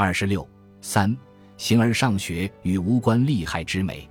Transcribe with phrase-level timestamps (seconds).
[0.00, 0.48] 二十六
[0.80, 1.12] 三，
[1.56, 4.08] 形而上学与无关利害之美。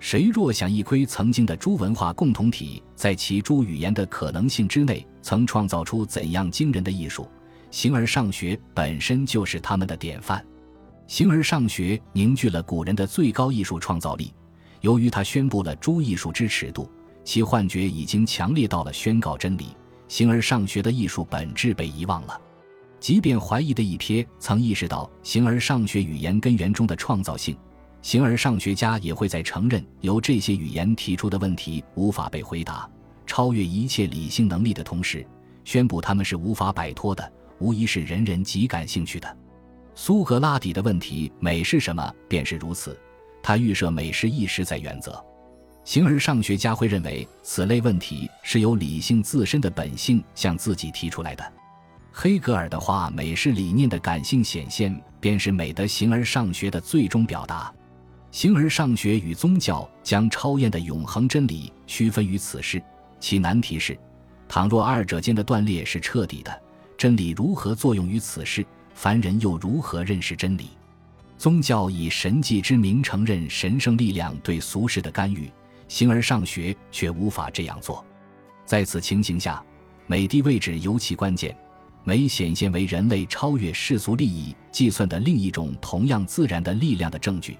[0.00, 7.28] 谁若想一窥曾经的诸文化共同体在其诸语言的可能性之内，曾创造出怎样惊人的艺术，
[7.70, 10.44] 形而上学本身就是他们的典范。
[11.06, 14.34] 形而上学凝聚了古人的最高艺术创造力。
[14.80, 16.90] 由于他宣布了诸艺术之尺度，
[17.22, 19.68] 其幻觉已经强烈到了宣告真理。
[20.08, 22.40] 形而上学的艺术本质被遗忘了。
[23.00, 27.56] 即便怀疑的一瞥曾意识到形而上学语言根源中的创造性，
[28.02, 32.88] 形而上学家也会在承认由这些语言提出的问题无法被回答、
[33.26, 35.26] 超越一切理性能力的同时，
[35.64, 39.36] 宣布他们是无法摆脱的，无疑是人人极感兴趣的。
[39.94, 42.98] 苏格拉底的问题“美是什么”便是如此，
[43.42, 45.22] 他预设美是一实在原则。
[45.84, 51.52] 形而上学家会认为此类问题是由理性自身的本性向自己提出来的。
[52.12, 57.72] 黑格尔的话：“美是理念的感性显现，便是美的形而上学的最终表达。
[58.30, 62.82] 形而上学与宗教将超验的永恒真理区分于此事，
[63.18, 63.98] 其难题是：
[64.48, 66.62] 倘若二者间的断裂是彻底的，
[66.98, 68.66] 真理如何作用于此事？
[68.92, 70.70] 凡人又如何认识真理？
[71.38, 75.50] 宗教以神迹之名承认神圣力量对俗世的干预，
[75.88, 78.04] 形而上学却无法这样做。
[78.66, 79.64] 在此情形下，
[80.06, 81.56] 美的位置尤其关键。”
[82.02, 87.58] 美显现为人类超越世俗利益计算的另一种同样自然的力量的证据，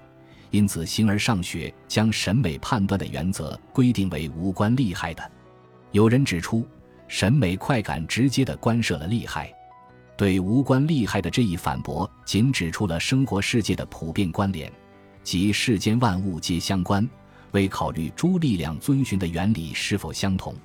[0.49, 5.31] 因此形而上学将审美判断的原则规定为无关利害的。
[5.91, 6.67] 有人指出，
[7.07, 9.51] 审美快感直接的关涉了利害。
[10.17, 14.71] 对无关利害的这一反驳，仅指出了生活世界的普遍关联，
[15.23, 17.07] 即世间万物皆相关，
[17.51, 20.55] 未考虑诸力量遵循的原理是否相同。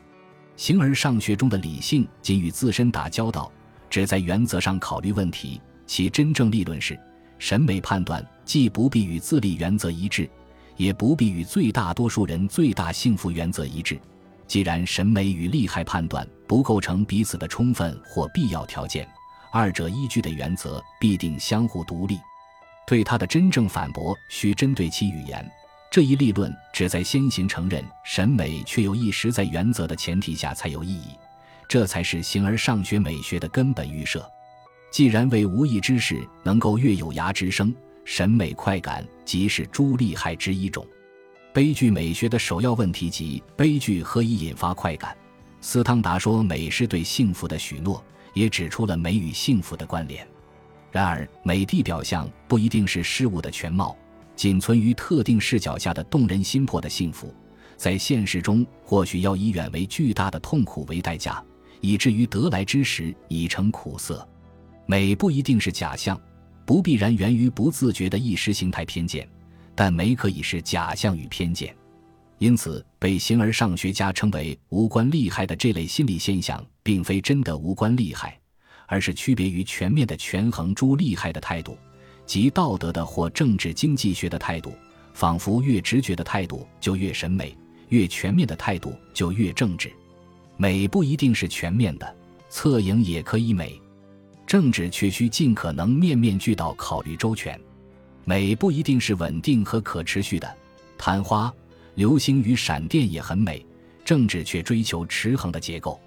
[0.56, 3.52] 形而上学中的理性仅与自身打交道。
[3.88, 6.98] 只在原则上考虑问题，其真正立论是：
[7.38, 10.28] 审美判断既不必与自立原则一致，
[10.76, 13.98] 也不必与最大多数人最大幸福原则一致。
[14.46, 19.08] 既然审美与利害判断不构成彼此的充分或必要条件，
[19.52, 22.18] 二者依据的原则必定相互独立。
[22.86, 25.44] 对他的真正反驳，需针对其语言。
[25.90, 31.08] 这一立论只在先行承认审美却有一实在原则的前提下才有意义。
[31.68, 34.24] 这才是形而上学美学的根本预设。
[34.90, 40.86] 既然为无益之事能够悦有涯之声，审美快感即是诸利害之一种。
[41.52, 45.16] 悲剧美学的首要问题即悲剧何以引发快感？
[45.60, 48.02] 斯汤达说美是对幸福的许诺，
[48.34, 50.26] 也指出了美与幸福的关联。
[50.92, 53.96] 然而，美的表象不一定是事物的全貌，
[54.36, 57.34] 仅存于特定视角下的动人心魄的幸福，
[57.76, 61.42] 在现实中或许要以远为巨大的痛苦为代价。
[61.86, 64.26] 以至于得来之时已成苦涩，
[64.86, 66.20] 美不一定是假象，
[66.64, 69.28] 不必然源于不自觉的意识形态偏见，
[69.72, 71.72] 但美可以是假象与偏见。
[72.38, 78.36] 因此，被形而上学家称为无关利害的这类心理现象，并非真的无关利害，
[78.88, 81.78] 而是区别于全面的权衡诸利害的态度，
[82.26, 84.72] 即道德的或政治经济学的态度。
[85.14, 87.56] 仿佛越直觉的态度就越审美，
[87.90, 89.92] 越全面的态度就越政治。
[90.56, 92.16] 美不一定是全面的，
[92.48, 93.78] 侧影也可以美；
[94.46, 97.60] 政治却需尽可能面面俱到，考虑周全。
[98.24, 100.56] 美不一定是稳定和可持续的，
[100.96, 101.52] 昙花、
[101.94, 103.64] 流星与闪电也很美；
[104.04, 106.00] 政治却追求持衡的结构。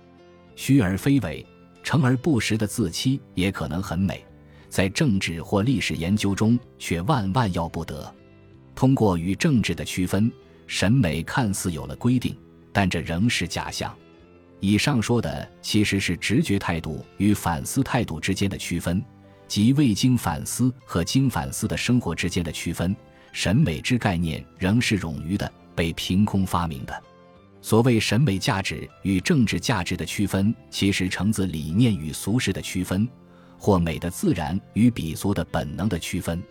[0.56, 1.46] 虚而非伪、
[1.84, 4.26] 诚而不实的自欺也可能很美，
[4.68, 8.14] 在政治或历史研究中却万万要不得。
[8.76, 10.31] 通过与政治的区分，
[10.66, 12.36] 审美看似有了规定，
[12.74, 13.96] 但这仍是假象。
[14.59, 19.03] 以上说的其实是直觉态度与反思态度之间的区分，
[19.47, 22.96] 即未经反思和经反思的生活之间的区分。
[23.31, 27.03] 审美之概念仍是冗余的，被凭空发明的。
[27.62, 33.08] 所谓审美价值与政治价值的区分，其实成自理念与俗世的区分，
[33.58, 36.42] 或美的自然与鄙俗的本能的区分。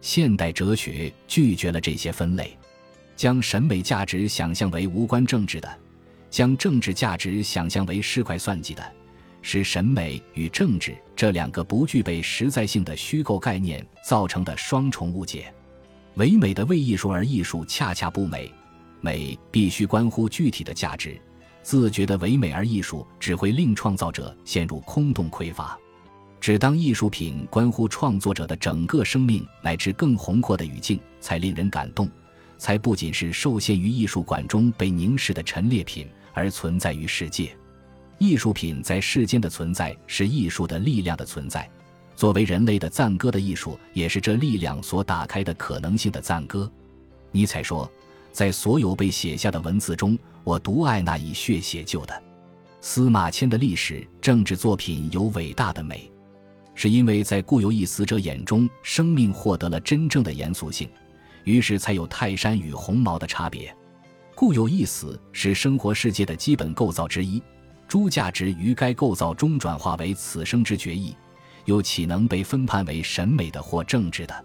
[0.00, 2.56] 现代哲学拒绝了这些分类，
[3.14, 5.78] 将审美价值想象为无关政治的。
[6.34, 8.82] 将政治价值想象为市侩算计的，
[9.40, 15.54] 是审美与政治这两个不具备实在性的虚构概念造成的双重误解。
[16.16, 18.52] 唯美的为艺术而艺术恰恰不美，
[19.00, 21.16] 美必须关乎具体的价值。
[21.62, 25.78] 自觉的唯美而艺术只会令创造者陷入空洞匮乏。
[26.40, 32.10] 只当艺术品关乎创作者的整个生命乃至更宏阔的语境，才令人感动，
[32.58, 36.08] 才不仅是受限于艺术馆中被凝视的陈列品。
[36.34, 37.56] 而存在于世界，
[38.18, 41.70] 艺术品在世间的存在是艺术的力量的存在，
[42.14, 46.70] 作为人类的赞歌的艺术，也是这力量所打开的可能性的赞歌。
[47.30, 47.90] 尼采说，
[48.32, 52.22] 在所有被写下的文字中，我独爱那以血写就的
[52.80, 56.10] 司马迁的历史政治作品有伟大的美，
[56.74, 60.88] 是因为在固有一死者眼中，生命获得了真正的严肃性，
[61.44, 63.74] 于是才有泰山与鸿毛的差别。
[64.34, 67.40] 固有一死是生活世界的基本构造之一，
[67.86, 71.16] 诸价值于该构造中转化为此生之决议，
[71.66, 74.44] 又岂能被分判为审美的或政治的？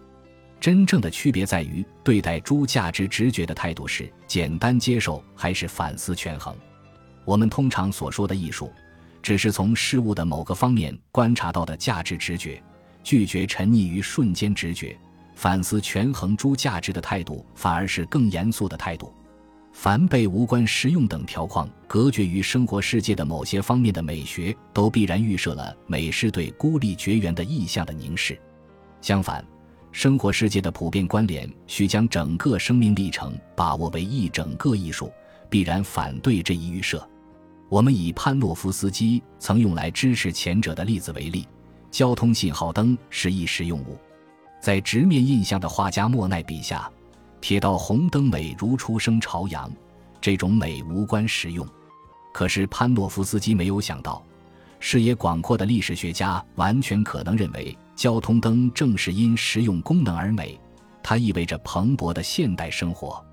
[0.60, 6.54] 真正的区别在于对待诸价值直觉的态度是简单接受还是反思权衡。
[7.24, 8.70] 我们通常所说的艺术，
[9.22, 12.62] 只是从事物的某个方面观察到的价值直觉，
[13.02, 14.96] 拒绝沉溺于瞬间直觉，
[15.34, 19.12] 反思权衡诸价值的态度，反而是更严肃的态度。
[19.72, 28.38] 凡被无关实用等条框隔绝于生活世界的某些方面的美学，都必然预设了美是对孤立绝缘的意象的凝视。
[29.00, 29.44] 相反，
[29.92, 35.10] 生活世界的普遍关联需将整个生命历程把握为一整个艺术，
[35.48, 37.08] 必然反对这一预设。
[37.68, 41.46] 我们以潘诺夫斯基曾用来支持前者的例子为例，
[41.90, 43.96] 交通信号灯是一实用物，
[44.60, 46.90] 在直面印象的画家莫奈笔下。
[47.40, 49.70] 铁道红灯美如初升朝阳，
[50.20, 51.66] 这种美无关实用。
[52.32, 54.22] 可是潘诺夫斯基没有想到，
[54.78, 60.58] 视野广阔的历史学家完全可能认为，交通灯正是因实用功能而美。
[61.02, 63.24] 它意味着蓬勃的现代生活。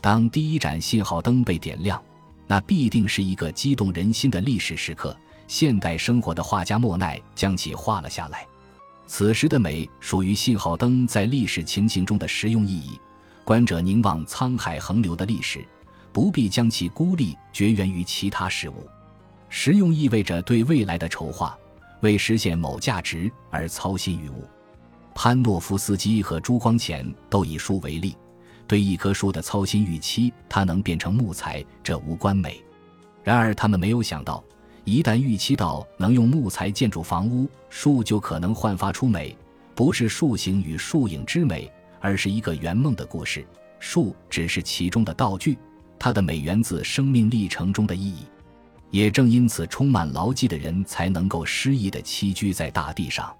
[0.00, 2.00] 当第一盏信号灯被点亮，
[2.46, 5.16] 那必定是一个激动人心的历史时刻。
[5.48, 8.46] 现代生活的画家莫奈将其画了下来。
[9.06, 13.00] 此时的美属于信号灯在历史情形中的实用意义。
[13.48, 15.66] 观者凝望沧海横流的历史，
[16.12, 18.86] 不必将其孤立绝缘于其他事物。
[19.48, 21.56] 实用意味着对未来的筹划，
[22.02, 24.44] 为实现某价值而操心于物。
[25.14, 28.14] 潘诺夫斯基和朱光潜都以树为例，
[28.66, 32.62] 对一棵树的操心预期，它能变成木材，这无关美。
[33.24, 34.44] 然而他们没有想到，
[34.84, 39.34] 一旦预期到能用木材建筑房屋，树就可能焕发出美，
[39.74, 41.72] 不是树形与树影之美。
[42.00, 43.46] 而是一个圆梦的故事，
[43.78, 45.58] 树只是其中的道具，
[45.98, 48.26] 它的美源自生命历程中的意义。
[48.90, 53.36] 也正因此，充满牢记的人才能够诗意地栖居在大地上。